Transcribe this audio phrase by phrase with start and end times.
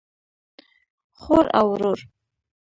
[1.19, 1.99] خور او ورور